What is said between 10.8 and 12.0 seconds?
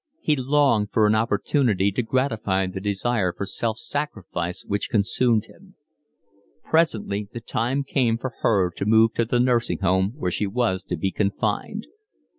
to be confined.